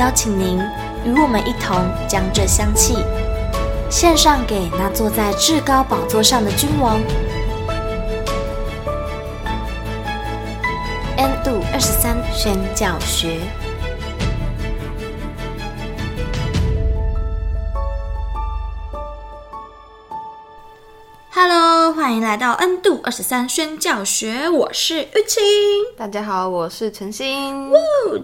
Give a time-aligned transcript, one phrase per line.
[0.00, 0.58] 邀请您
[1.04, 1.76] 与我们一同
[2.08, 3.04] 将这香气
[3.90, 6.98] 献上给那坐在至高宝座上的君王。
[11.18, 13.40] N 度二十三宣教学。
[22.10, 25.40] 欢迎来到 N 度二十三宣教学，我是玉清。
[25.96, 27.70] 大家好，我是陈心。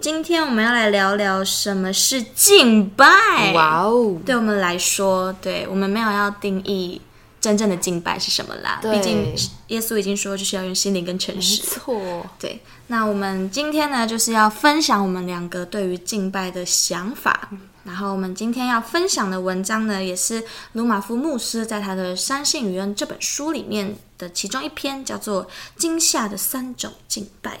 [0.01, 3.53] 今天我们要来聊聊什么是敬拜。
[3.53, 6.99] 哇哦，对我们来说，对我们没有要定义
[7.39, 8.79] 真正的敬拜是什么啦。
[8.81, 9.35] 毕竟
[9.67, 11.61] 耶稣已经说，就是要用心灵跟诚实。
[11.61, 12.25] 没错。
[12.39, 17.49] 对，那我们今天呢，就是要分享我们两个对于敬拜的想法。
[17.83, 20.43] 然后我们今天要分享的文章呢，也是
[20.73, 25.45] 鲁马夫牧师在他的《三信与恩》这本书里面的其中一篇，叫做
[25.77, 27.51] 《惊吓的三种敬拜》。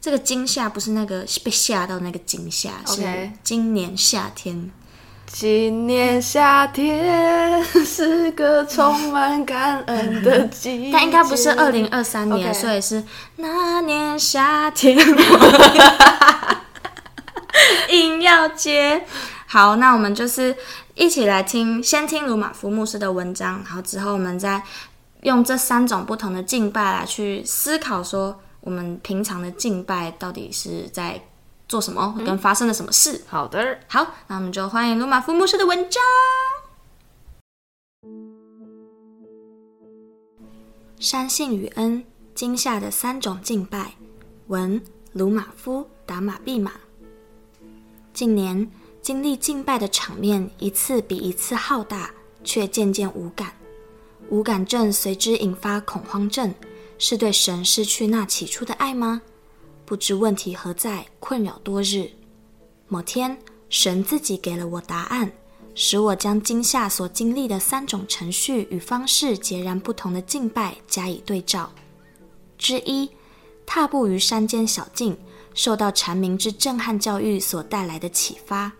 [0.00, 4.72] 这个惊吓不是那个被吓到那个惊吓是今年夏天。
[5.32, 13.02] 今年夏天是个充满感恩的季节，但应该不是二零二三年.所以是
[13.36, 14.98] 那年夏天。
[17.90, 19.04] 硬要接，
[19.46, 20.54] 好，那我们就是
[20.94, 24.62] 一起来听，先听鲁马夫牧师的文章，然后之后我们再
[25.22, 31.20] 用这三种不同的敬拜来去思考，说我们平常的敬拜到底是在
[31.70, 33.22] 做什么，跟发生了什么事。
[33.28, 36.02] 好的，好，那我们就欢迎鲁马夫牧师的文章，
[40.98, 42.04] 《山信与恩：
[42.34, 43.78] 惊吓的三种敬拜》，
[44.48, 44.82] 文
[45.12, 46.72] 鲁马夫达马毕马。
[48.12, 48.68] 近年
[49.00, 52.10] 经历敬拜的场面一次比一次浩大，
[52.42, 53.52] 却渐渐无感。
[54.28, 56.52] 无感症随之引发恐慌症，
[56.98, 59.22] 是对神失去那起初的爱吗？
[59.90, 62.08] 不知问题何在，困扰多日。
[62.86, 63.36] 某天，
[63.68, 65.28] 神自己给了我答案，
[65.74, 71.68] 使我将今夏所经历的三种程序与方式截然不同的敬拜加以对照。
[72.56, 73.10] 之一，
[73.66, 75.18] 踏步于山间小径。
[75.54, 78.70] 受到蝉鸣之震撼教育所带来的启发。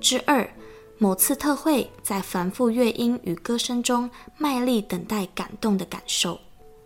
[0.00, 0.48] 之二，
[0.96, 4.08] 某次特会，在繁复乐音与歌声中
[4.38, 6.38] 卖力等待感动的感受。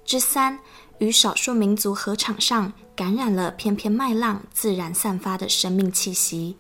[0.07, 0.59] 之三，
[0.97, 6.59] 与少数民族合场上感染了翩翩麦浪自然散发的生命气息。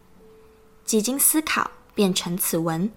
[0.87, 2.91] 几经思考，变成此文。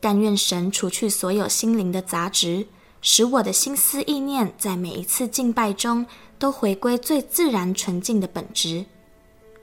[0.00, 2.66] 但愿神除去所有心灵的杂质，
[3.00, 6.04] 使我的心思意念在每一次敬拜中，
[6.36, 8.84] 都回归最自然纯净的本质。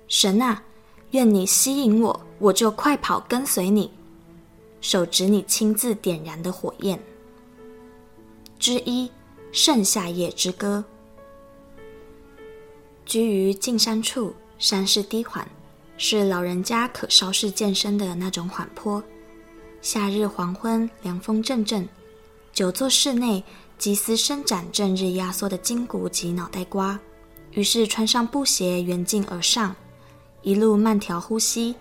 [0.07, 0.63] 神啊，
[1.09, 3.91] 愿你吸引我，我就快跑跟随你，
[4.79, 6.97] 手执你亲自点燃的火焰。
[8.57, 9.11] 之一，
[9.51, 10.81] 盛夏夜之歌。
[13.11, 15.45] 居于近山处，山势低缓，
[15.97, 19.03] 是老人家可稍事健身的那种缓坡。
[19.81, 21.85] 夏日黄昏，凉风阵阵，
[22.53, 23.43] 久坐室内。
[23.77, 26.97] 急思伸展正日压缩的筋骨及脑袋瓜，
[27.51, 29.75] 于是穿上布鞋，缘径而上，
[30.41, 31.75] 一路慢条呼吸，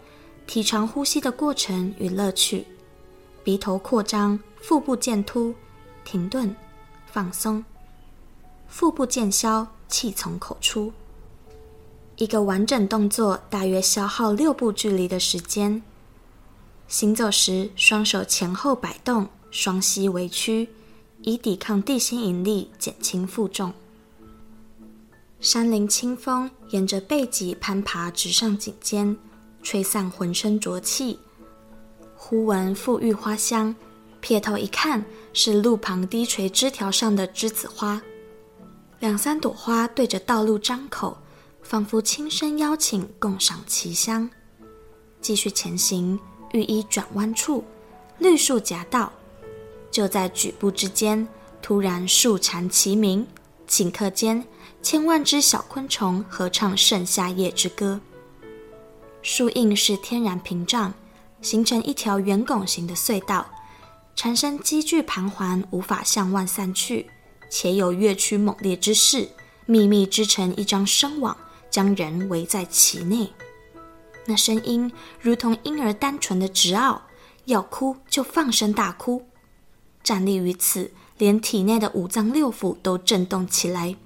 [0.49, 2.67] 体尝呼吸的过程与乐趣。
[3.45, 5.55] 鼻头扩张，腹部渐凸，
[6.05, 6.53] 停顿，
[7.07, 7.65] 放松，
[8.67, 10.93] 腹部渐消，气从口出。
[12.21, 15.81] 一个完整动作大约消耗六步距离的时间。
[16.87, 20.69] 行走时，双手前后摆动，双膝微屈。
[21.22, 23.72] 以抵抗地心引力，减轻负重。
[25.41, 29.16] 山林清风沿着背脊攀爬，直上颈肩，
[29.63, 31.19] 吹散浑身浊气。
[32.15, 33.75] 忽闻馥郁花香，
[34.21, 35.03] 瞥头一看，
[35.33, 38.03] 是路旁低垂枝条上的栀子花。
[38.99, 41.16] 两三朵花对着道路张口，
[41.71, 44.28] 仿佛轻声邀请共赏其香。
[45.21, 46.19] 继续前行，
[46.51, 47.63] 遇一转弯处，
[48.19, 49.13] 绿树夹道。
[49.89, 51.28] 就在举步之间，
[51.63, 53.25] 突然树蝉齐鸣，
[53.69, 54.45] 顷刻间，
[54.83, 58.01] 千万只小昆虫合唱盛夏夜之歌。
[59.23, 60.93] 树荫是天然屏障，
[61.41, 63.49] 形成一条圆拱形的隧道，
[64.16, 67.09] 蝉声积聚盘桓，无法向外散去，
[67.49, 69.28] 且有跃曲猛烈之势，
[69.66, 71.37] 密密织成一张声网，
[71.71, 73.33] 将人围在其内。
[74.27, 77.03] 那声音如同婴儿单纯的执拗，
[77.47, 79.27] 要哭就放声大哭。
[80.03, 83.97] 站立于此，连体内的五脏六腑都震动起来，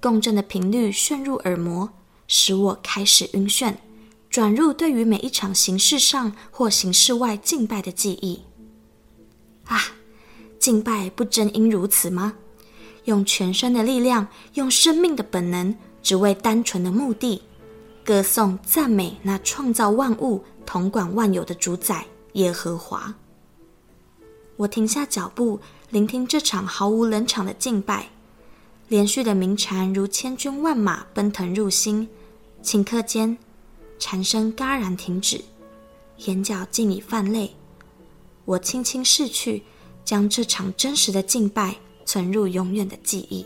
[0.00, 1.90] 共振的频率渗入耳膜，
[2.26, 3.74] 使我开始晕眩，
[4.28, 8.42] 转入对于每一场形式上或形式外敬拜的记忆。
[9.66, 9.80] 啊，
[10.58, 12.34] 敬拜不真应如此吗？
[13.04, 17.42] 用全身的力量，用生命的本能，只为单纯的目的，
[18.04, 23.14] 歌颂赞美那创造万物、统管万有的主宰耶和华。
[24.56, 25.60] 我停下脚步，
[25.90, 28.08] 聆听这场毫无冷场的敬拜，
[28.88, 32.08] 连续的鸣蝉如千军万马奔腾入心，
[32.62, 33.36] 顷刻间，
[33.98, 35.40] 蝉声戛然停止，
[36.18, 37.54] 眼角竟已泛泪。
[38.44, 39.62] 我轻轻拭去，
[40.04, 41.76] 将这场真实的敬拜。
[42.08, 43.44] 存入永远的记忆。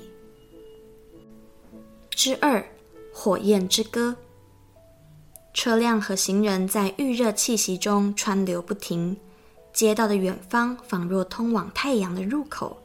[2.15, 2.65] 之二，
[3.13, 4.15] 火焰之歌。
[5.55, 9.17] 车辆和行人在预热气息中川流不停，
[9.73, 12.77] 街道的远方仿若通往太阳的入口，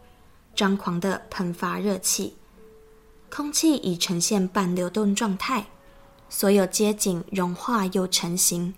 [0.56, 2.36] 张狂地喷发热气，
[3.30, 5.66] 空气已呈现半流动状态，
[6.30, 8.74] 所有街景融化又成型。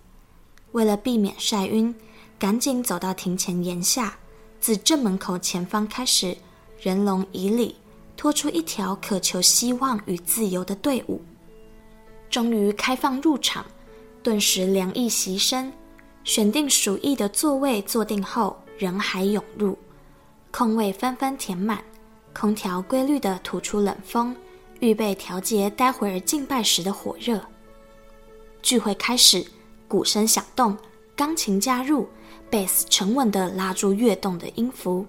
[0.72, 1.94] 为了避免晒晕，
[2.38, 4.18] 赶紧走到庭前檐下，
[4.60, 6.36] 自正门口前方开始。
[6.80, 7.74] 人龙迤邐，
[8.20, 11.22] 拖出一条渴求希望与自由的队伍。
[12.28, 13.64] 终于开放入场，
[14.22, 15.72] 顿时凉意袭身。
[16.22, 19.74] 选定属意的座位坐定后，人海涌入，
[20.50, 21.82] 空位纷纷填满。
[22.34, 24.36] 空调规律地吐出冷风，
[24.80, 27.40] 预备调节待会儿敬拜时的火热。
[28.60, 29.42] 聚会开始，
[29.88, 30.76] 鼓声响动，
[31.16, 32.06] 钢琴加入，
[32.50, 35.06] 贝斯沉稳地拉住跃动的音符。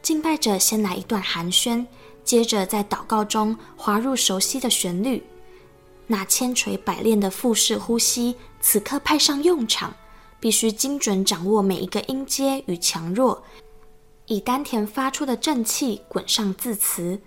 [0.00, 1.86] 敬拜者先来一段寒暄，
[2.24, 5.22] 接着在祷告中滑入熟悉的旋律。
[6.06, 9.94] 那千锤百炼的腹式呼吸此刻派上用场，
[10.38, 13.42] 必须精准掌握每一个音阶与强弱，
[14.26, 17.18] 以丹田发出的正气滚上字词，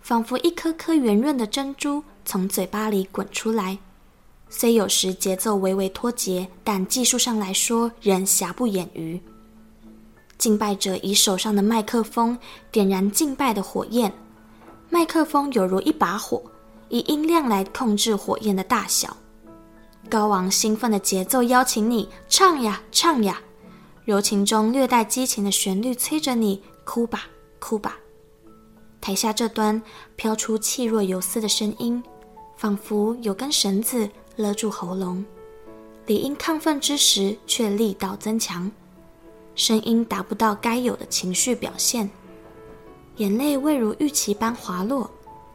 [0.00, 3.78] 仿佛一颗颗圆润的珍珠从嘴巴里滚出来。
[4.48, 9.20] 虽有时节奏微微脱节，但技术上来说仍瑕不掩瑜。
[10.38, 12.36] 敬拜者以手上的麦克风
[12.70, 14.12] 点燃敬拜的火焰，
[14.94, 16.40] 麦克风犹如一把火，
[16.88, 19.16] 以音量来控制火焰的大小。
[20.08, 23.40] 高昂兴奋的节奏邀请你唱呀唱呀，
[24.04, 27.26] 柔情中略带激情的旋律催着你哭吧
[27.58, 27.98] 哭吧。
[29.00, 29.82] 台下这端
[30.14, 32.00] 飘出气若游丝的声音，
[32.56, 35.24] 仿佛有根绳子勒住喉咙，
[36.06, 38.70] 理应亢奋之时却力道增强。
[39.56, 42.08] 声音达不到该有的情绪表现，
[43.16, 45.08] 眼泪未如预期般滑落，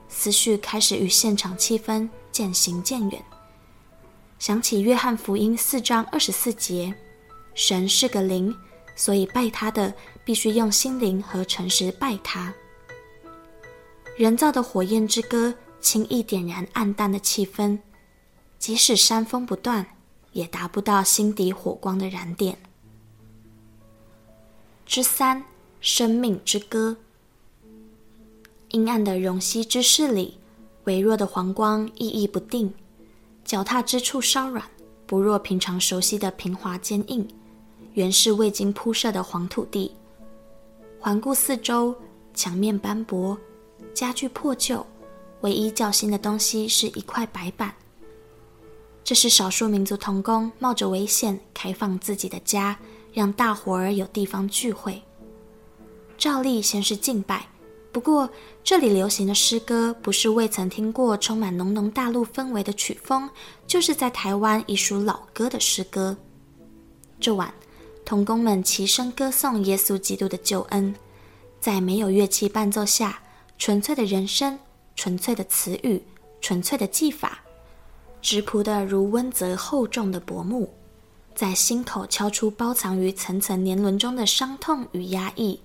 [0.07, 3.21] 思绪开始与现场气氛渐行渐远。
[4.37, 6.93] 想起约翰福音四章二十四节
[7.53, 8.55] ：“神是个灵，
[8.95, 12.53] 所以拜他的必须用心灵和诚实拜他。”
[14.15, 17.77] 人造的火焰之歌轻易点燃暗淡的气氛，
[18.57, 19.85] 即使山风不断，
[20.31, 22.57] 也达不到心底火光的燃点。
[24.85, 25.43] 之三，
[25.81, 26.95] 生命之歌。
[28.69, 30.37] 阴暗的容溪之室里，
[30.85, 32.73] 微弱的黄光熠熠不定，
[33.43, 34.63] 脚踏之处稍软，
[35.05, 37.27] 不若平常熟悉的平滑坚硬，
[37.93, 39.91] 原是未经铺设的黄土地。
[40.99, 41.95] 环顾四周，
[42.33, 43.37] 墙面斑驳，
[43.93, 44.85] 家具破旧，
[45.41, 47.73] 唯一较新的东西是一块白板。
[49.03, 52.77] 这是少数民族童工冒着危险开放自己的家。
[53.11, 55.01] 让大伙儿有地方聚会。
[56.15, 57.49] 照例先是敬拜，
[57.91, 58.29] 不过
[58.63, 63.29] 这里流行的诗歌不是未曾听过充满浓浓大陆氛围的曲风，
[63.65, 66.15] 就是在台湾一属老歌的诗歌。
[67.19, 67.51] 这晚，
[68.05, 70.93] 童工们齐声歌颂耶稣基督的救恩，
[71.59, 73.19] 在没有乐器伴奏下，
[73.57, 74.57] 纯粹的人声，
[74.95, 76.01] 纯粹的词语，
[76.39, 77.39] 纯粹的技法，
[78.21, 80.71] 质朴的如温泽厚重的薄幕。
[81.35, 85.59] 在心口敲出包藏于层层年轮中的伤痛与压抑，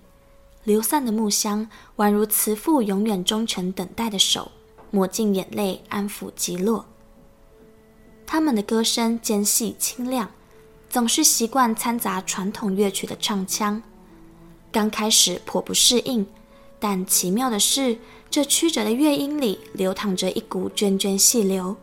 [0.65, 4.51] 流散的木香宛如慈父永远忠诚等待的手，
[4.91, 6.87] 抹尽眼泪，安抚击落。
[8.27, 10.31] 他们的歌声尖细清亮，
[10.89, 13.83] 总是习惯掺杂传统乐曲的唱腔。
[14.73, 16.27] 刚开始颇不适应，
[16.81, 17.99] 但奇妙的是，
[18.31, 21.77] 这曲折的乐音里流淌着一股涓涓细流，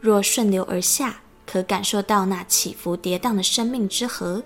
[0.00, 1.20] 若顺流而下。
[1.46, 4.42] 可感受到那起伏跌宕的生命之河，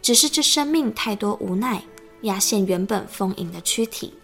[0.00, 1.84] 只是这生命太多无奈，
[2.22, 4.14] 压陷原本丰盈的躯体。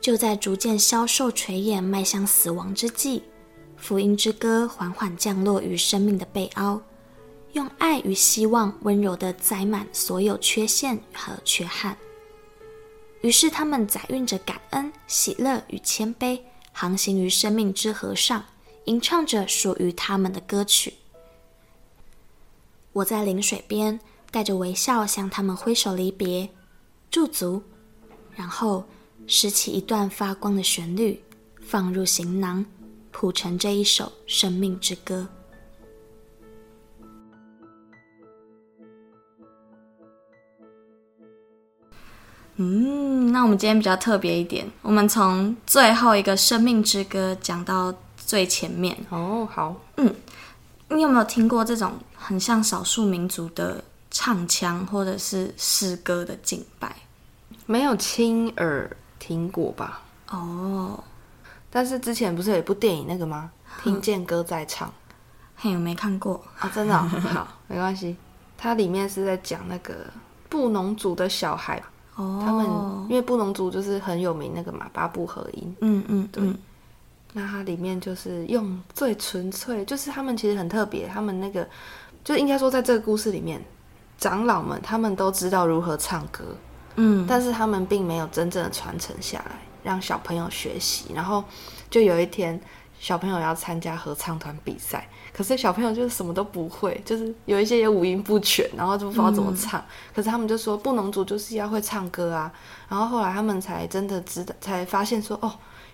[0.00, 3.22] 就在逐渐消瘦垂眼、迈向死亡之际，
[3.76, 6.80] 福音之歌缓缓降落于生命的背凹，
[7.52, 11.96] 用爱与希望温柔地载满所有缺陷和缺憾。
[13.20, 16.40] 于是，他们载运着感恩、喜乐与谦卑，
[16.72, 18.42] 航行于生命之河上，
[18.86, 20.94] 吟唱着属于他们的歌曲。
[22.94, 26.48] 我在临水边，带着微笑向他们挥手离别，
[27.10, 27.62] 驻足，
[28.36, 28.84] 然后
[29.26, 31.20] 拾起一段发光的旋律，
[31.60, 32.64] 放入行囊，
[33.10, 35.26] 谱成这一首生命之歌。
[42.54, 48.96] 嗯，那我们今天比较特别一点，我们从最后一个生命之歌讲到最前面。
[49.08, 50.14] 哦，好，嗯，
[50.88, 53.82] 你有没有听过这种很像少数民族的？
[54.10, 56.94] 唱腔或者是诗歌的敬拜，
[57.66, 58.90] 没有亲耳
[59.20, 60.02] 听过吧？
[60.30, 61.02] 哦，
[61.70, 63.50] 但是之前不是有一部电影那个吗？
[63.82, 64.92] 听见歌在唱，
[65.54, 68.16] 嘿，我没看过啊，真的、哦、好，没关系。
[68.58, 69.94] 它里面是在讲那个
[70.48, 71.80] 布农族的小孩，
[72.16, 72.66] 哦，他们
[73.08, 76.42] 因为布农族就是很有名那个嘛，八部合音，嗯嗯，对。
[76.42, 76.58] 嗯、
[77.32, 81.66] 那它里面就是用最纯粹，就是他们其实很特别，他们那个
[82.24, 83.64] 就应该说在这个故事里面。
[84.20, 86.44] 长老们他们都知道如何唱歌，
[86.96, 91.06] 嗯，但是他们并没有真正的传承下来，让小朋友学习。
[91.14, 91.42] 然后
[91.88, 92.60] 就有一天，
[92.98, 99.80] 小朋友要参加合唱团比赛，可是小朋友就是什么都不会，就是有一些也五音不全，然后就不知道怎么唱。
[99.80, 99.84] 嗯，
[100.14, 102.52] 可是他们就说，布农族就是要会唱歌啊。
[102.90, 105.50] 然后后来他们才真的知道，才发现说，哦，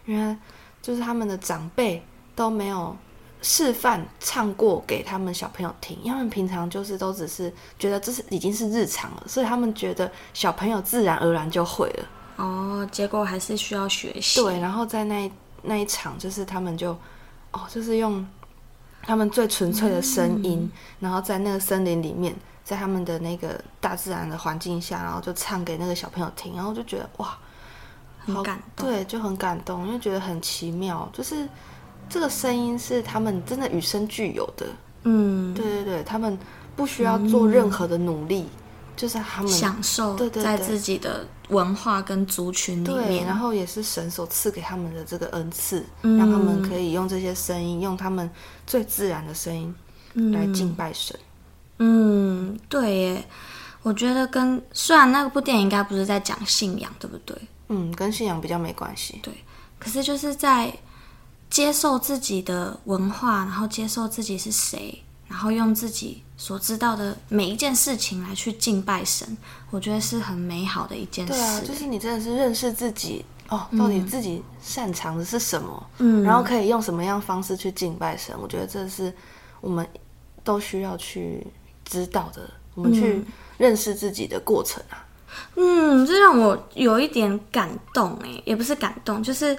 [0.07, 0.37] 原来
[0.83, 2.05] 就是他们的长辈
[2.35, 2.97] 都没有。
[3.49, 12.09] 示范唱过给他们小朋友听，因为他们平常就是都只是觉得这是已经是日常了，所以他们觉得小朋友自然而然就会了。
[12.39, 14.41] 哦，结果还是需要学习。
[14.41, 15.31] 对，然后在那
[15.63, 16.91] 那一场，就是他们就
[17.53, 18.27] 哦，就是用
[19.03, 22.35] 他们最纯粹的声音，嗯，然后在那个森林里面，
[22.65, 27.39] 在他们的那个大自然的环境下，然后就唱给那个小朋友听，然后就觉得哇，
[28.27, 31.49] 好感动，对，就很感动，因为觉得很奇妙，就是。
[32.09, 34.67] 这个声音是他们真的与生俱有的，
[35.03, 36.39] 嗯，对对对，他们
[36.77, 38.51] 不需要做任何的努力，嗯、
[38.97, 48.31] 就是他们享受在自己的文化跟族群里面，对，然后也是神所赐给他们的这个恩赐，嗯、让他们可以用这些声音，用他们
[48.67, 49.75] 最自然的声音
[50.33, 51.19] 来敬拜神。
[51.79, 53.25] 嗯，嗯，对耶，
[53.83, 57.37] 我觉得跟虽然那部电影应该不是在讲信仰，对不对？
[57.69, 59.19] 嗯，跟信仰比较没关系。
[59.23, 59.35] 对，
[59.79, 60.73] 可是就是在。
[61.49, 69.37] 接受自己的文化，然后接受自己是谁，然后用自己所知道的每一件事情来去敬拜神，
[69.71, 71.33] 我觉得是很美好的一件事。
[71.33, 78.35] 对啊，就是你真的是认识自己哦，到底自己擅长的是什么，嗯，然后可以用什么样方式去敬拜神。
[78.41, 79.13] 我觉得这是
[79.61, 79.87] 我们
[80.43, 81.47] 都需要去
[81.85, 82.43] 知道的，
[82.75, 83.25] 我们去
[83.57, 85.07] 认识自己的过程啊。
[85.55, 89.57] 嗯，这让我有一点感动诶，也不是感动，就是。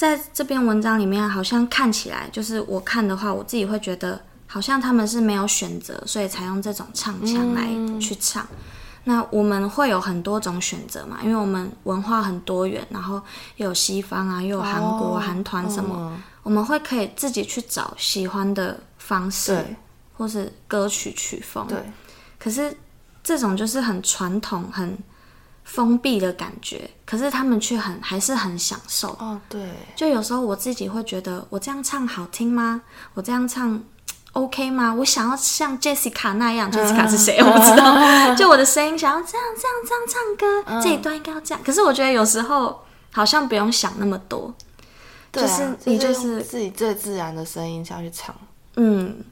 [0.00, 7.68] 在这篇文章里面，好像看起来就是我看的话，我自己会觉得好像他们是没有选择，所以才用这种唱腔来
[8.00, 8.42] 去唱。
[8.44, 8.56] 嗯、
[9.04, 13.20] 那我们会有很多种选择嘛，因为我们文化很多元，然后
[13.56, 19.62] 又有西方啊，又有韩国、哦、韩团什么，嗯、我们会可以自己去找喜欢的方式，
[20.16, 21.66] 或是歌曲曲风。
[21.68, 21.76] 对，
[22.38, 22.74] 可是
[23.22, 24.96] 这种就是很传统、很。
[25.64, 29.40] 封闭的感觉，可是他们却很还是很享受哦。
[29.48, 32.82] 对，就有时候我自己会觉得，我这样唱好听吗？
[33.14, 33.80] 我这样唱
[34.32, 34.92] OK 吗？
[34.94, 37.38] 我想要像 Jessica 那样， Jessica 是谁？
[37.38, 38.34] 我不知道。
[38.34, 41.62] 就我的声音想要这样这样这样唱歌，嗯、这一段应该要这样。
[41.64, 44.52] 可是我觉得有时候好像不用想那么多，
[45.32, 48.34] 就是你就是自己最自然的声音下去唱。
[48.76, 49.22] 嗯。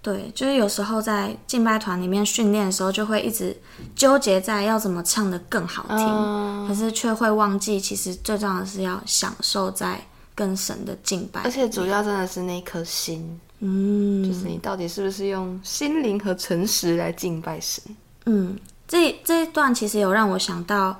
[0.00, 3.54] 对，就是有时候在敬拜团里面训练的时候，就会一直
[3.96, 10.00] 纠结在要怎么唱的更好听，嗯、可是却会忘记，其实最重要的是要享受在
[10.34, 17.82] 跟神的敬拜，而且主要真的是那颗心，嗯，就是你到底是不是用心灵和诚实来敬拜神？
[18.26, 20.98] 嗯，这这一段其实有让我想到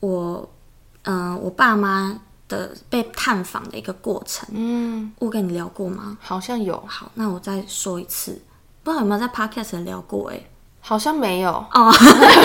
[0.00, 0.48] 我，
[1.04, 2.20] 嗯、呃，我爸妈。
[2.48, 6.16] 的被探访的一个过程，嗯，我跟你聊过吗？
[6.20, 6.82] 好像有。
[6.86, 8.40] 好，那我再说一次，
[8.82, 10.30] 不知道有没有在 podcast 聊过？
[10.30, 10.40] 哎，
[10.80, 11.90] 好像没有哦。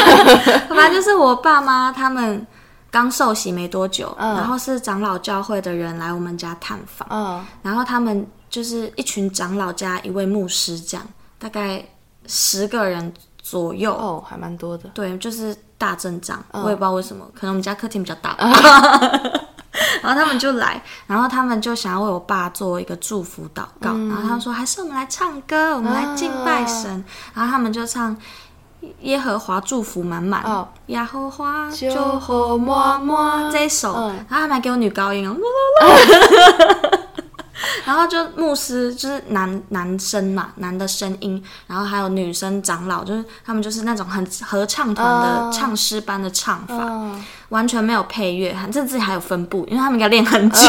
[0.70, 2.48] 反正就是我爸妈他们
[2.90, 11.06] 刚受洗没多久，嗯、然后是长老教会的人来我们家探访，嗯，然后他们就是一群长老加一位牧师，这样
[11.38, 11.86] 大概
[12.26, 14.90] 十个人左右，哦，还蛮多的。
[14.94, 18.38] 对，就是大阵仗，嗯、我也不知道为什么，可能我们家客厅比较大。
[19.72, 27.04] 嗯 然后他们就来，然后他们就想要为我爸做一个祝福祷告，嗯、然后他们说还是我们来唱歌，我们来敬拜神，啊、
[27.36, 28.18] 然后他们就唱
[29.02, 35.36] 耶和华祝福满满，哦、耶和华祝福满满这一首，嗯、然后他们还给我女高音哦。
[37.86, 50.60] 然后就牧师就是男男生嘛，男的声音，然后还有女生长老，就是他们就是那种很合唱团的唱诗班的唱法，嗯、完全没有配乐，甚至还有分布，因为他们应该练很久。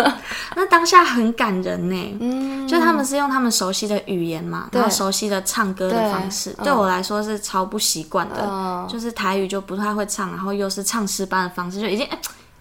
[0.54, 12.08] 那当下很感人呢，嗯、就他们是用他们熟悉的语言嘛，然后熟悉的唱歌的方式，对，对我来说是超不习惯的，嗯、就是台语就不太会唱，然后又是唱诗班的方式，就已经。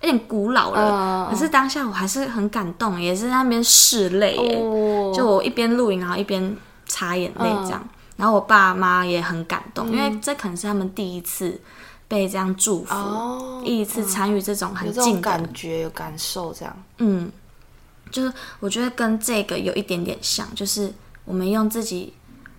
[0.06, 5.16] 有点古老了，uh, 可是当下我还是很感动，也是在那边拭泪，oh.
[5.16, 7.82] 就我一边录影，然后一边擦眼泪这样。
[7.82, 7.96] Uh.
[8.18, 11.60] 然后我爸妈也很感动，嗯、因为这可能是他们第一次
[12.08, 13.66] 被这样祝福，oh.
[13.66, 16.84] 第一次参与这种很近的感觉、有感受这样。
[17.00, 17.32] 嗯，
[18.12, 20.94] 就是我觉得跟这个有一点点像，就是
[21.26, 22.14] 我们用自己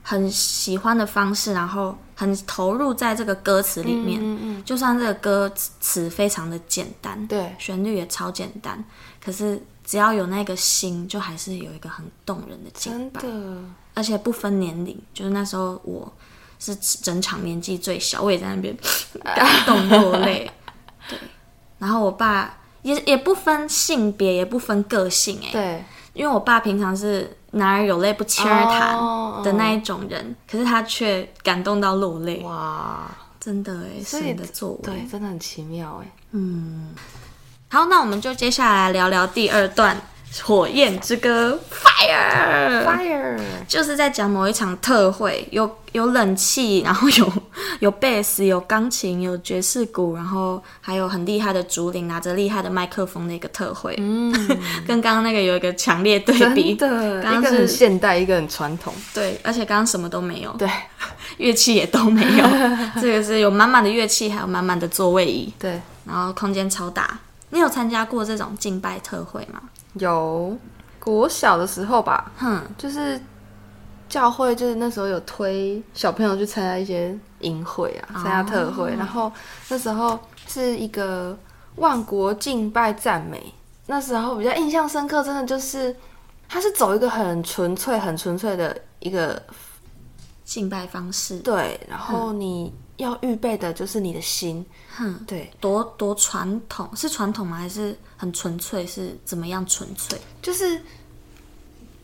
[0.09, 1.97] 很喜欢的方式，然后。
[2.19, 8.83] 很投入在这个歌词里面，嗯嗯嗯，就算这个歌词非常的简单，对，旋律也超简单，
[9.23, 13.21] 可是只要有那个心，就还是有一个很动人的真的，
[13.93, 16.11] 而且不分年龄，就是那时候我
[16.59, 18.75] 是整场年纪最小，我也在那边
[19.23, 20.51] 感动落泪，
[21.11, 21.19] 对，
[21.77, 25.85] 然后我爸也也不分性别，也不分个性，哎，对，
[26.15, 27.36] 因为我爸平常是。
[27.53, 28.97] 男儿有泪不轻弹
[29.43, 30.51] 的那一种人，oh, oh.
[30.51, 32.41] 可是他却感动到落泪。
[32.43, 33.09] 哇，
[33.41, 36.13] 真的哎，神的作为，对，真的很奇妙哎。
[36.33, 36.95] 嗯，
[37.69, 39.97] 好，那我们就接下来聊聊第二段。
[40.43, 47.33] 火焰之歌，Fire Fire，就是在讲某一场特会，有有冷气，然后有
[47.81, 53.95] 有贝斯，有钢琴，有爵士鼓，然后还有很厉害的竹林，拿着厉害的麦克风的一个特会。
[53.99, 54.31] 嗯，
[54.87, 56.75] 跟刚刚那个有一个强烈对比。
[56.75, 58.93] 的，刚刚是，现代，一个很传统。
[59.15, 60.53] 对，而且刚刚什么都没有。
[60.59, 60.69] 对，
[61.39, 62.47] 乐器也都没有。
[63.01, 65.51] 这个是有满满的乐器，还有满满的座位椅。
[65.59, 67.19] 对，然后空间超大。
[67.51, 69.61] 你有参加过这种敬拜特会吗？
[69.99, 70.57] 有，
[70.99, 73.21] 国小的时候吧，哼，就是
[74.09, 79.31] 教会，就是那时候有推小朋友去参加一些营会啊，参加特会，哦、然后
[79.69, 81.37] 那时候是一个
[81.77, 83.53] 万国敬拜赞美，
[83.87, 85.95] 那时候比较印象深刻，真的就是
[86.49, 89.43] 他是走一个很纯粹、很纯粹的一个
[90.45, 92.73] 敬拜方式，对，然后你。
[92.97, 94.65] 要预备的就是你的心，
[94.97, 97.57] 哼，对，多多传统，是传统吗？
[97.59, 98.87] 还是很纯粹？
[98.87, 100.19] 是怎么样纯粹？
[100.41, 100.81] 就是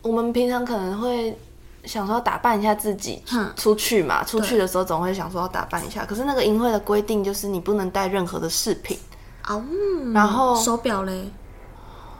[0.03, 1.35] 我们平常可能会
[1.83, 3.23] 想说打扮一下自己，
[3.55, 6.05] 出去嘛，出去的时候总会想说要打扮一下。
[6.05, 8.95] 可是那个营会的规定就是你不能带任何的饰品。
[9.47, 9.63] 哦，
[10.13, 11.27] 然后手表嘞，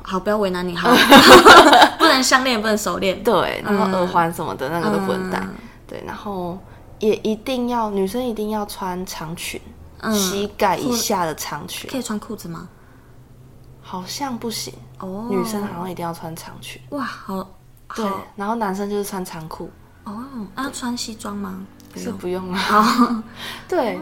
[0.01, 0.89] 好，不要为难你，好，
[1.99, 5.39] 不能项链，不能手链，对，然后耳环什么的那个都不能戴，
[5.85, 6.57] 对，然后。
[7.03, 9.59] 也一定要女生一定要穿长裙，
[9.99, 11.89] 嗯、膝盖以下的长裙。
[11.89, 12.69] 可以穿裤子吗？
[13.81, 15.27] 好像不行哦。
[15.29, 16.81] 女生好像一定要穿长裙。
[16.91, 17.45] 哇，好。
[17.93, 19.69] 对，然后男生就是穿长裤。
[20.05, 20.23] 哦，
[20.55, 21.61] 那要穿西装吗？
[21.95, 23.23] 是不用了。
[23.67, 23.99] 对。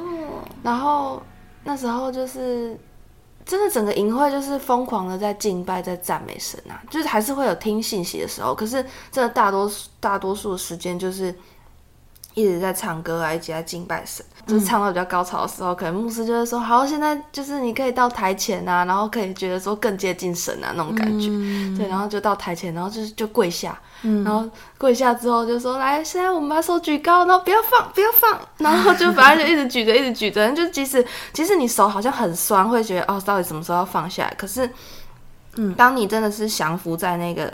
[0.62, 1.22] 然后
[1.64, 2.80] 那时候就是
[3.44, 11.36] 真的整个营会就是疯狂的在敬拜，在赞美神啊，就是还是会有听信息的时候，可是真的大多数大多数的时间就是。
[12.34, 21.28] 一直在唱歌啊，一直在敬拜神，就是唱到比较高潮的时候，嗯、可能牧师就会说：“好，现在就是你可以到台前啊，然后可以觉得说更接近神啊那种感觉。
[21.30, 34.34] 嗯”对，然后就到台前，然后就是就跪下，嗯、然后跪下之后就说：“来，现在我们把手举高，然后不要放，不要放。”然后就反正就一直举着，一直举着，就即使即使你手好像很酸，会觉得哦，到底什么时候要放下来？
[34.38, 34.70] 可是，
[35.58, 37.54] 嗯，当你真的是降服在那个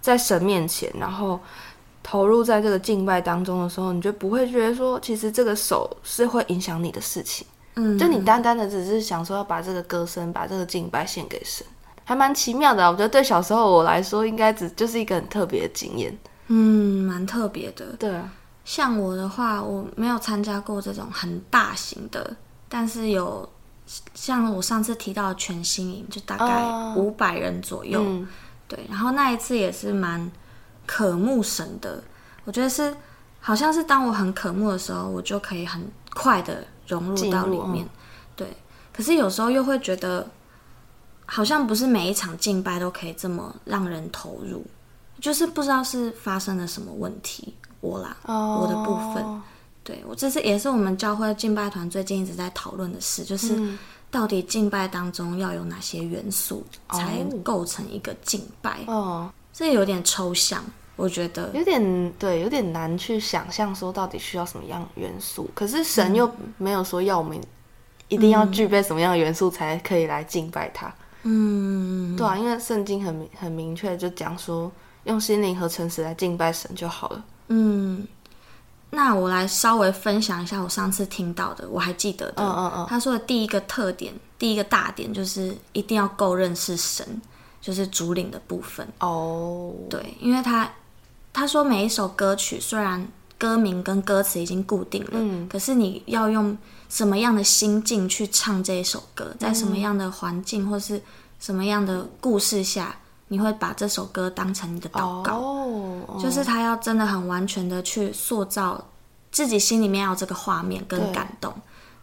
[0.00, 1.40] 在神面前，然后。
[2.06, 7.46] 投入在这个敬拜当中的时候，你就不会觉得说，其实这个手是会影响你的事情。
[7.76, 11.66] 嗯，就你单单的只是想说要把这个歌声、把这个敬拜献给神，
[12.04, 12.86] 还蛮奇妙的。
[12.86, 16.16] 我觉得对小时候我来说，应该只就是一个很特别的经验。
[16.48, 17.86] 嗯，蛮特别的。
[17.98, 18.30] 对啊，
[18.66, 22.36] 像我的话，我没有参加过这种很大型的，
[22.68, 23.48] 但是有
[24.12, 27.98] 像我上次提到的全新营，就大概五百人左右。
[27.98, 28.28] 哦嗯、
[28.68, 30.30] 对，然后那一次也是蛮。
[30.86, 32.02] 渴慕神的，
[32.44, 32.94] 我觉得是，
[33.40, 35.82] 好像是当我很渴慕的时候，我就可以很
[36.14, 37.88] 快的融入到里面。
[38.36, 38.48] 对，
[38.92, 40.28] 可是有时候又会觉得，
[41.26, 44.64] 好像不是每一场敬拜都可以这么让人投入，
[45.20, 49.42] 就是不知道是发生了什么问题，我啦，哦、我的部分，
[49.82, 53.56] 对，我这是也是我们教会敬拜团最近一直在讨论的事，就是
[54.10, 58.80] 到底敬拜当中要有哪些元素才构成一个敬拜？
[58.86, 60.64] 哦，这有点抽象，
[60.96, 65.48] 我觉得有点对，有点难去想象说到底需要什么样元素。
[65.54, 67.40] 可是神又没有说要我们
[68.08, 70.92] 一定要具备什么样的元素才可以来敬拜他。
[71.22, 74.70] 嗯，对啊，因为圣经很很明确就讲说，
[75.04, 77.24] 用心灵和诚实来敬拜神就好了。
[77.48, 78.06] 嗯，
[78.90, 82.42] 那我来稍微分享一下我上次听到的，我还记得的。
[82.42, 87.06] 嗯嗯嗯，他说的第一个特点，第一个大点就是一定要够认识神，
[87.64, 88.86] 就是主领的部分。
[89.00, 90.70] 哦，对，因为他
[91.32, 96.54] 他说每一首歌曲虽然歌名跟歌词已经固定了，嗯，可是你要用。
[96.90, 101.02] 什么样的心境去唱这一首歌，在什么样的环境或是
[101.40, 102.94] 什么样的故事下，
[103.26, 105.38] 你会把这首歌当成你的祷告？
[105.38, 108.80] 哦，就是他要真的很完全的去塑造
[109.32, 111.52] 自己心里面要这个画面跟感动。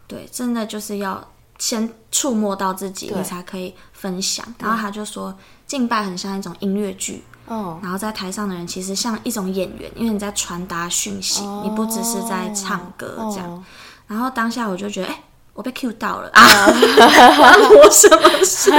[0.06, 1.26] 对，对，真的就是要
[1.58, 4.44] 先触摸到自己，你才可以分享。
[4.58, 5.36] 然后他就说，
[5.66, 7.24] 敬拜很像一种音乐剧。
[7.46, 13.64] 哦，然后在台上的人其实像一种演员，因为你在传达讯息，你不只是在唱歌这样。
[14.06, 16.66] 然后当下我就觉得，哎、欸，我被 Q 到了啊！
[16.68, 18.70] 我什么事？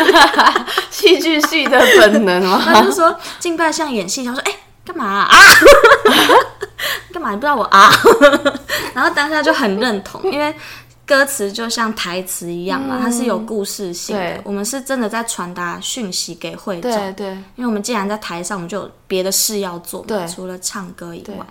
[0.90, 2.62] 戏剧系的本能吗？
[2.64, 5.30] 他就说敬拜像演戏，他说，哎、欸，干嘛啊？
[7.12, 7.32] 干嘛？
[7.32, 7.92] 你不知道我啊？
[8.94, 10.56] 然后当下就很认同，因为
[11.06, 14.42] 歌词就像台词一样嘛，嗯、它是有故事性的。
[14.44, 16.92] 我们是真的在传达讯息给会长。
[16.92, 17.28] 对对。
[17.56, 21.46] 因为我们既然在台上，我们就有别的事要做，嘛，除了唱歌以外。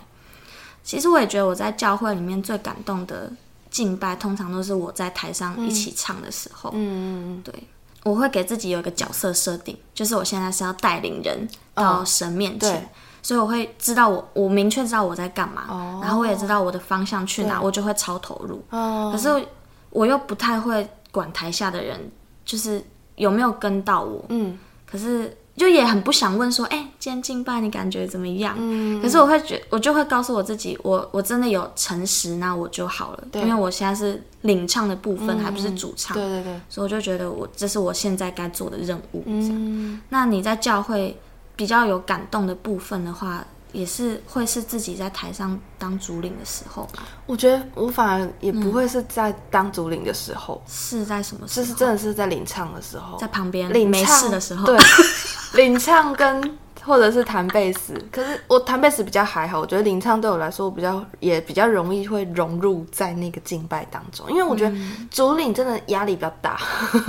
[0.82, 3.32] 其实我也觉得我在教会里面最感动的。
[3.70, 7.54] 敬拜通常都是我在台上一起唱的时候，嗯，对，
[8.02, 12.82] 我会给自己有一个角色设定，就是我现在是要带领人到神面前，哦、
[13.22, 18.62] 所以我会知道我我明确知道我在干嘛，哦、然后我也知道我的方向去哪，我就会超投入。
[18.70, 19.46] 哦、可是
[19.90, 21.98] 我又不太会管台下的人，
[22.44, 22.84] 就是
[23.16, 25.36] 有没有跟到我，嗯，可是。
[25.54, 28.56] 就也很不想问说，哎、欸，今天敬拜你感觉怎么样？
[28.58, 33.24] 嗯，可是我会觉，我就会告诉我自己，我我真的有诚实，那我就好了。
[33.30, 36.16] 对，因为我现在是领唱的部分，嗯、还不是主唱。
[36.16, 36.58] 对对对。
[36.70, 39.22] 所以我就觉得我这是我现在该做的任务。
[39.26, 40.00] 嗯。
[40.08, 41.14] 那你在教会
[41.62, 47.04] 比较有感动的部分的话，也是会是自己在台上当主领的时候吧？
[47.24, 51.64] 我觉得我反而也不会是在当主领的时候，嗯、是在什么时候？
[51.64, 54.66] 就是真的是在领唱的时候，在旁边领没事的时候。
[54.66, 54.76] 对。
[55.54, 64.76] 领唱跟或者是弹贝斯，可是我弹贝斯比较还好，我觉得领唱对我来说我比较也比较容易会融入在那个敬拜当中，因为我觉得
[65.12, 66.58] 主领真的压力比较大。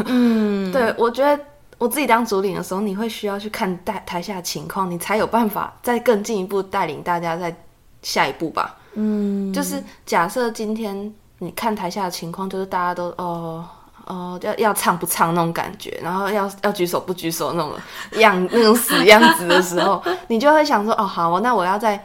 [0.06, 1.44] 嗯， 对，我觉得
[1.84, 7.54] 我自己当主领的时候，你会需要去看台台下的情况，你才有办法再更进一步带领大家在
[8.02, 8.78] 下一步吧。
[8.93, 13.65] 嗯，就是假设今天你看台下的情况，就是大家都哦。
[14.06, 17.72] 哦，要要唱不唱那种感觉，然后要要举手不举手那种
[18.19, 22.02] 样那种死样子的时候，你就会想说，哦，好，那我要再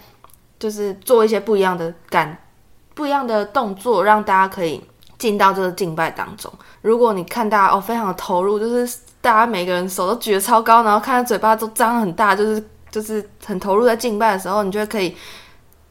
[0.61, 2.38] 就是做一些不一样的感，
[2.95, 4.81] 不一样的动作，让大家可以
[5.19, 6.53] 进到这个敬拜当中。
[6.83, 15.17] 如果你看大家哦，非常的投入，就是大家每个人手都举得超高，然后看他嘴巴都张很大，就是就是很投入在敬拜的时候，你就会可以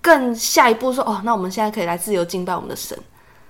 [0.02, 2.98] 更下一步说，哦，那我们现在可以来自由敬拜我们的神。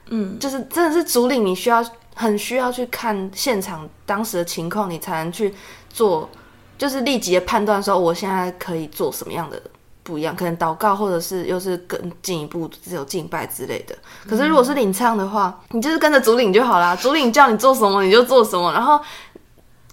[0.07, 1.83] 嗯，就是真的是主领，你需要。
[2.19, 5.53] 很需要去看现场当时的情况，你才能去
[5.87, 6.27] 做，
[6.75, 9.61] 就是立即的判断说，我现在可以做什么样的
[10.01, 13.95] 不一样，可能祷告，或者是又是更进一步只有敬拜之类的。
[14.27, 18.99] 可是如果是领唱的话，你就是跟着主领就好啦，主领叫你做什么你就做什么，然后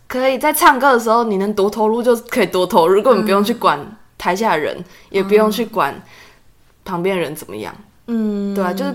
[0.07, 3.79] 可以在唱歌的时候，你能多投入就可以多投入，如果你不用去管
[4.19, 5.95] 台下人，嗯、也不用去管
[6.85, 7.75] 旁边人怎么样，
[8.07, 8.95] 嗯，对啊，就是。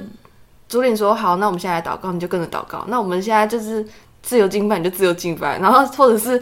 [0.69, 2.85] 主领说好，那我们现在来祷告，你就跟着祷告。
[2.89, 3.83] 那我们现在就是
[4.21, 5.57] 自由敬拜，你就自由敬拜。
[5.57, 6.39] 然后或者是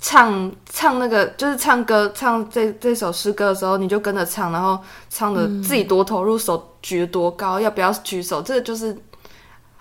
[0.00, 4.76] 唱唱那个，就是唱歌，唱这这首诗歌的时候，你就跟着唱，然后
[5.08, 9.00] 唱的自己多投入，手举得多高，要不要举手，这个就是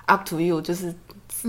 [0.05, 0.93] up to you，就是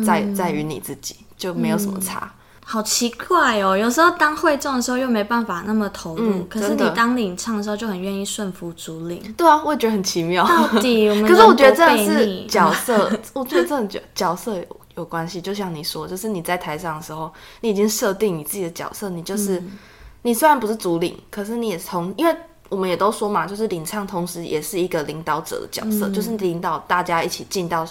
[0.07, 2.33] 在在于你自己，就没有什么差。
[2.71, 9.21] 好奇怪哦，有时候当会众的时候又没办法那么投入，嗯、可是你当领唱的时候就很愿意顺服主领。
[9.37, 10.47] 对啊，我也觉得很奇妙。
[10.47, 14.65] 到底我们 可是我觉得这是角色，我觉得这角角色有
[14.99, 15.41] 有关系。
[15.41, 17.29] 就像你说，就是你在台上的时候，
[17.61, 19.77] 你已经设定你自己的角色，你就是、嗯、
[20.23, 22.33] 你虽然不是主领，可是你也从，因为
[22.69, 27.85] 我们也都说嘛，就是领唱同时也是一个领导者的角色，嗯、就是领导大家一起进到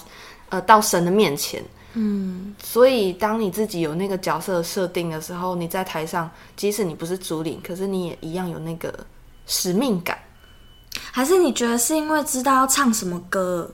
[0.48, 1.62] 呃到神的面前。
[1.94, 8.94] 嗯，所以当你自己有那个角色设定的时候，你在台上，即使你不是主领，可是你也一样有那个
[9.48, 10.18] 使命感。
[11.12, 13.70] 还是你觉得是因为知道要唱什么歌，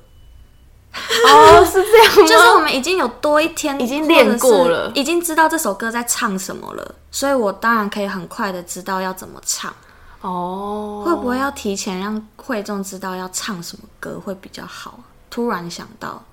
[0.93, 2.28] 哦，是这样吗？
[2.28, 9.73] 就是我们已经有多一天，已经练过了，已经知道这首歌在唱什么了，所以我当然可以很快的知道要怎么唱。
[10.21, 14.99] 哦，会不会要提前让会众知道要唱什么歌会比较好？
[15.30, 16.23] 突然想到，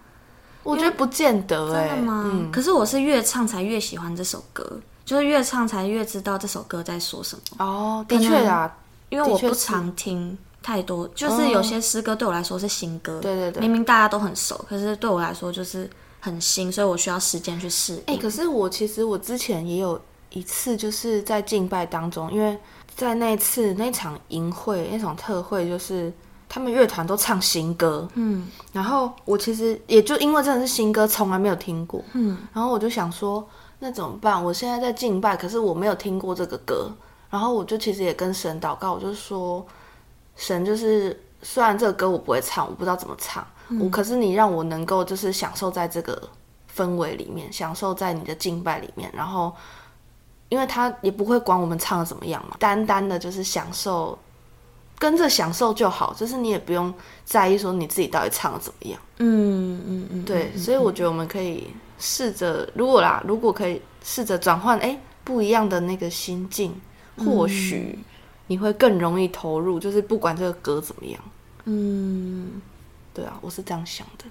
[0.63, 2.31] 我觉得不见得哎、欸，真的吗？
[2.33, 7.65] 嗯、可是我是越唱才越喜欢这首歌，就是越唱才越知道这首歌在说什么。
[7.65, 8.75] 哦，的确啊，
[9.09, 15.89] 因为我不常听太多，就是有些诗歌对我来说是新歌，对对对，明明大家都很熟，可是对我来说就是
[16.21, 18.01] 很新，所以我需要时间去适应。
[18.07, 22.59] 哎、欸，可是我其实我之前也有一次就是在敬拜当中，因为。
[22.95, 26.13] 在那次那场营会那场特会，就是
[26.55, 34.45] 他们乐团都唱新歌，嗯，然后我其实也就因为真的是新歌，从来没有听过，嗯，然后我就想说，那怎么办？
[34.45, 36.93] 我现在在敬拜，可是我没有听过这个歌，
[37.31, 39.67] 然后我就其实也跟神祷告，我就说，
[40.37, 46.23] 神就是虽然这个歌我不会唱，我不知道怎么唱，嗯，我可是你让我能够就是享受在这个
[46.77, 49.51] 氛围里面，享受在你的敬拜里面，然后。
[50.49, 54.19] 因为他也不会管我们唱的怎么样嘛，单单的就是享受，
[55.03, 59.01] 跟着享受就好，就是你也不用在意说你自己到底唱的怎么样。
[59.19, 61.67] 嗯嗯嗯，对，所以我觉得我们可以
[61.99, 66.73] 试着，如果啦，如果可以试着转换，哎，不一样的那个心境，
[67.17, 67.99] 或许
[68.47, 71.21] 你会更容易投入，就是不管这个歌怎么样。
[71.65, 72.63] 嗯，
[73.13, 74.27] 对啊，我是这样想的。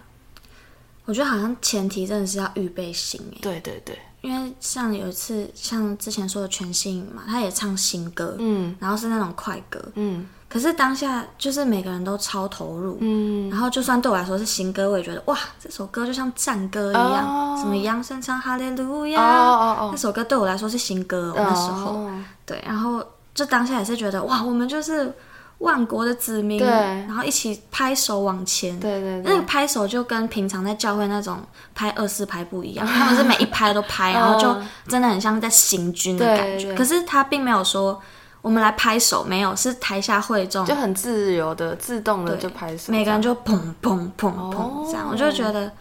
[1.04, 4.00] 我觉得好像前提真的是要预备心，哎，对对对。
[4.22, 22.10] 因为像有一次，像之前说的全新嘛，他也唱新歌，嗯，然后是那种快歌，嗯，可是当下就是每个人都超投入，嗯，然后就算对我来说是新歌，我也觉得哇，这首歌就像战歌一样，哦、什么扬声唱哈利路亚，哦哦哦，那首歌对我来说是新歌，哦、那时候，
[22.46, 25.14] 对，然后就当下也是觉得哇，我们就是。
[25.62, 31.38] 万国的子民，对，然后一起拍手往前，对对对，那个拍手就跟平常在教会那种
[31.76, 36.74] 拍二四拍不一样， 他们是每一拍都拍，然后就真的很像在行军的感觉。
[36.74, 38.02] 可是他并没有说
[38.42, 45.72] 我们来拍手，没有，是台下会众就很自由的、自动的就拍手，每个人就砰砰砰砰这样，我就觉得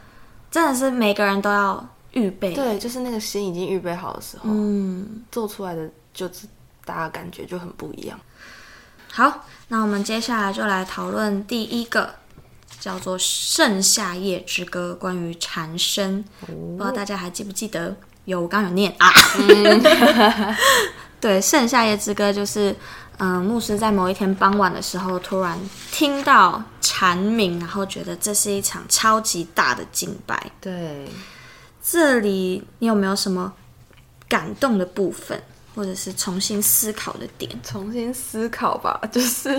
[0.51, 6.46] 真的是每个人都要预备，对，就是那个心已经预备好的时候，嗯，做出来的就是
[6.85, 8.18] 大家感觉就很不一样。
[9.12, 12.14] 好，那我们接下来就来讨论第一个，
[12.79, 16.25] 叫做《盛夏夜之歌》，关于蝉声。
[16.42, 17.96] 哦、不知道大家还记不记得？
[18.27, 19.11] 有，我刚有念啊。
[19.38, 19.83] 嗯、
[21.20, 22.72] 对，《盛夏夜之歌》就是，
[23.18, 25.59] 嗯、呃，牧师在某一天傍晚的时候，突然
[25.92, 30.50] 听到蝉鸣，然后觉得这是一场超级大的敬拜。
[30.61, 31.06] 对，
[31.83, 33.52] 这里你有没有什么
[34.26, 35.42] 感动的部分？
[35.81, 39.01] 或者是重新思考的点，重新思考吧。
[39.11, 39.59] 就是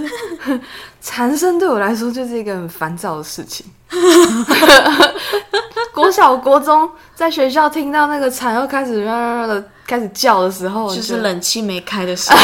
[1.01, 3.65] 蝉声对我来说就是一个很烦躁的事情。
[5.91, 12.37] 国小、国中在学校听到那个蝉又开始喵喵的开始叫的时候，就是冷气没开的时候，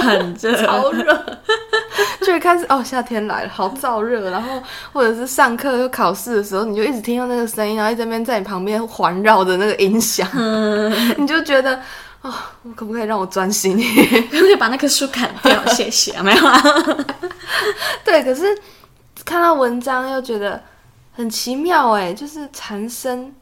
[0.00, 1.24] 很热， 超热，
[2.22, 4.30] 就会开始哦，夏天来了，好燥热。
[4.30, 4.60] 然后
[4.92, 10.28] 或者是上课又考试的时候，你就一直听到那个声音，然后一直在那边在你旁边环绕的那个音响，
[11.16, 11.80] 你就觉得。
[12.22, 13.76] 啊、哦，我可不可以让我专心？
[14.30, 15.66] 可不可以把那棵树砍掉？
[15.74, 16.62] 谢谢，没有啊。
[18.04, 18.56] 对，可是
[19.24, 20.62] 看到文章又觉得
[21.12, 23.34] 很奇妙哎，就是蝉声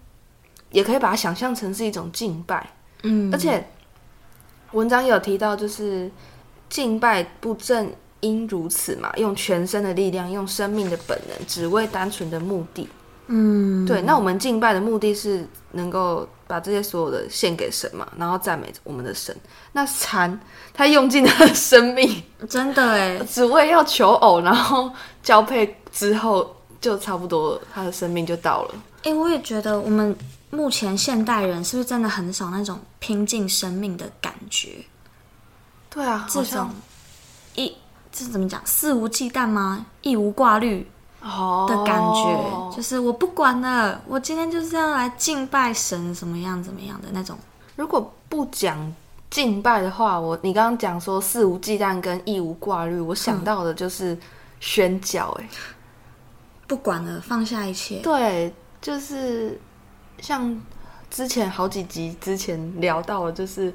[0.70, 2.70] 也可以把它想象成是一种敬拜，
[3.02, 3.68] 嗯，而且
[4.72, 6.10] 文章有提到，就是
[6.68, 12.88] 敬拜不正因如此嘛，用全身的力量，用生命的本能，只为单纯的目的。
[13.26, 19.36] 嗯，对，那我们敬拜的目的是能够把这些所有的献给神嘛，然后赞美我们的神。
[19.72, 20.38] 那蚕，
[20.74, 24.90] 它用尽他的生命，真的哎， 只为要求偶，然后
[25.22, 28.74] 交配之后就差不多，它的生命就到了。
[29.04, 30.16] 哎，我也觉得我们
[30.50, 34.84] 目前现代人是不是真的很少那种拼尽生命的感觉？
[35.88, 36.70] 对啊，这种
[37.54, 37.72] 一
[38.12, 38.60] 这怎么讲？
[38.64, 39.86] 肆无忌惮吗？
[40.02, 40.90] 一无挂虑。
[41.22, 42.74] 的感觉、oh.
[42.74, 47.36] 就是我不管了，我今天就是要来敬拜神，怎么样怎么样的那种。
[47.76, 48.90] 如果不讲
[49.28, 54.16] 敬拜的话，我你刚刚讲说肆无忌惮跟义无挂虑，我想到的就是
[54.60, 55.58] 宣教、欸，哎、嗯，
[56.66, 58.00] 不管了，放下一切。
[58.00, 59.60] 对，就是
[60.20, 60.58] 像
[61.10, 63.74] 之前好几集之前聊到的，就是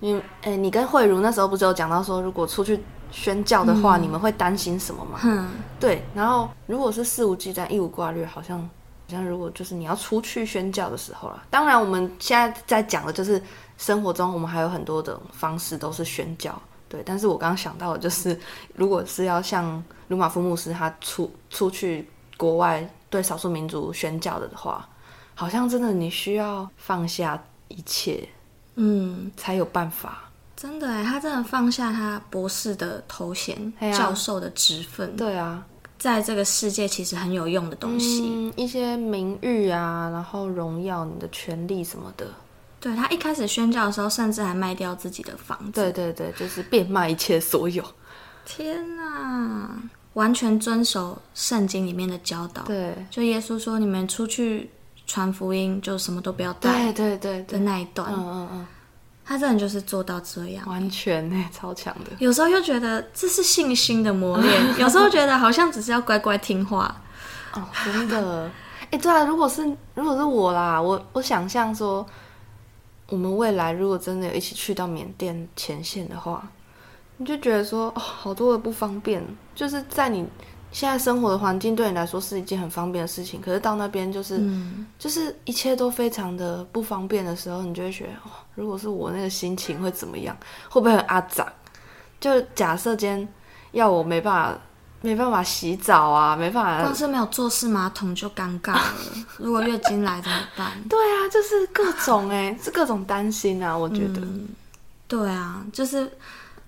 [0.00, 2.82] 你哎、欸，你跟慧茹那时候不是有讲到说，如果出去。
[3.10, 5.20] 宣教的话，嗯、你们会担心什么吗？
[5.24, 8.68] 嗯、对，然后如果是肆无忌惮、一无挂虑，好像好
[9.08, 11.42] 像如果就是你要出去宣教的时候啦。
[11.50, 13.42] 当然，我们现在在讲的就是
[13.76, 16.60] 生活中，我们还有很多的方式都是宣教。
[16.88, 18.38] 对，但是我刚刚想到的就是，
[18.74, 24.88] 如果是要像鲁马夫牧师他出出去国外对少数民族宣教的话，
[25.34, 28.28] 好像真的你需要放下一切，
[28.74, 30.29] 嗯，才有办法。
[30.60, 35.16] 真的哎，他真的放下他博士的头衔、啊、教授的职分。
[35.16, 35.64] 对啊，
[35.98, 42.26] 在这个世界其实很有用的东西，嗯、一些名誉啊，然后荣耀你的权利什么的。
[42.78, 45.80] 对，他一开始宣教的时候，甚至还卖掉自己的房子。
[45.80, 47.82] 对对对，就是变卖一切所有。
[48.44, 49.70] 天哪，
[50.12, 52.64] 完全遵守圣经里面的教导。
[52.64, 54.68] 对，就耶稣说：“你们出去
[55.06, 58.12] 传福音，就什么都不要带。”对对对的那一段。
[58.12, 58.66] 嗯嗯嗯。
[59.30, 62.10] 他真的就是做到这样，完全呢，超强的。
[62.18, 67.00] 有时候又觉得这是信心的磨练， 有时候觉得好像只是要乖乖听话。
[67.54, 68.50] 哦，真的。
[68.86, 69.64] 哎、欸，对啊，如果是
[69.94, 72.04] 如果是我啦，我我想象说，
[73.06, 76.50] 我们未来如果真的有一起去到缅甸前线的话，
[77.18, 80.26] 你就觉得说，哦，好多的不方便，就是在你。
[80.72, 90.36] 现在生活的环境对你来说是一件很方便的事情，可是到那边就是，嗯、就是一切都非常的不方便的时候，你就会觉得，哦，如果是我那个心情会怎么样？
[90.68, 91.52] 会不会很阿杂？
[92.20, 93.28] 就假设今天
[93.72, 94.60] 要我没办法，
[95.00, 98.94] 没办法洗澡啊，没办法，光是没有坐式马桶就尴尬了。
[99.38, 100.72] 如果月经来怎么办？
[100.88, 104.48] 对啊，就是各种哎，是各种担心啊，我觉得、嗯。
[105.08, 106.08] 对啊，就是，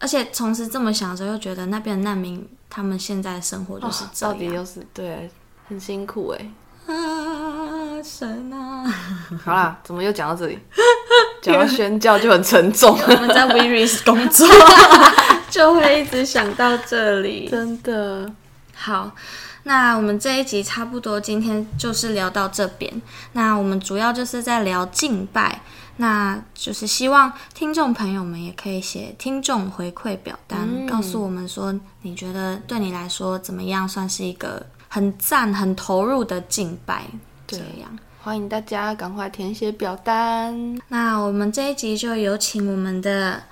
[0.00, 2.44] 而且同时这么想的时候，又觉得那边的难民。
[2.74, 5.30] 他们现在的生活就是这样，哦、到底又是对，
[5.68, 6.50] 很辛苦哎。
[6.86, 8.82] 啊，神啊！
[9.44, 10.58] 好啦，怎么又讲到这里？
[11.42, 12.96] 讲到宣教就很沉重。
[12.98, 14.48] 我们在 WeReach 工作，
[15.50, 17.46] 就会一直想到这里。
[17.48, 18.32] 真的。
[18.74, 19.12] 好，
[19.64, 23.02] 那我们这一集差不多今天就是聊到这边。
[23.34, 25.60] 那我们主要就是在聊敬拜。
[25.96, 37.04] 那就是希望听众朋友们也可以写听众回馈表单，嗯、告诉我们说你觉得对你来说怎么样算是一个很赞、很投入的敬拜。
[37.46, 40.78] 这样，欢迎大家赶快填写表单。
[40.88, 43.42] 那我们这一集就有请我们的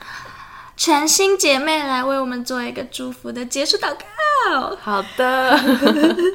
[0.77, 4.75] 全新姐妹来为我们做一个祝福的结束祷告。
[4.81, 5.59] 好的，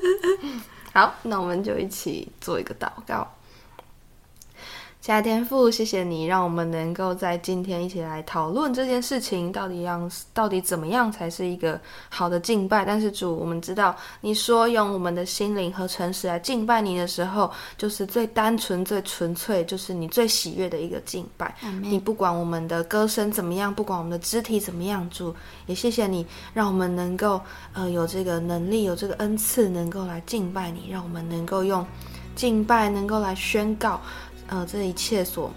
[0.94, 3.28] 好，那我们就一起做一个祷告。
[5.06, 12.84] 亲爱的天父，谢谢你让我们能够在今天一起来讨论这件事情，到底让到底怎么样才是一个好的敬拜？
[12.84, 21.54] 但是主，我们知道你说用我们的心灵和诚实来敬拜你的时候，就是最单纯、最纯粹，就是你最喜悦的一个敬拜。
[21.84, 25.32] 你不管我们的歌声怎么样，不管我们的肢体怎么样，主
[25.68, 27.39] 也谢谢你让我们能够
[27.74, 31.86] 呃有这个能力、有这个恩赐，能够来敬拜你，让我们能够用
[32.36, 34.02] 敬拜能够来宣告。
[34.47, 35.51] 呃，这一切所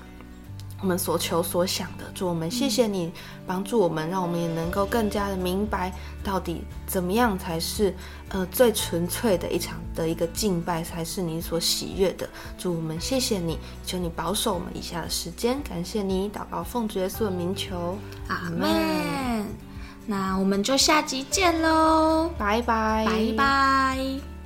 [0.80, 3.12] 我们所求所想的，主我们谢谢你
[3.46, 7.92] 帮助我们，让我们也能够更加的明白到底怎么样才是
[8.28, 12.28] 呃最纯粹的一场的一个敬拜，才是你所喜悦的。
[12.56, 17.98] 主我们谢谢你，求你保守我们以下的时间，感谢你，祷告奉主耶稣的名求，
[18.28, 19.44] 阿门。
[20.06, 24.37] 那我们就下集见喽，拜拜，拜拜。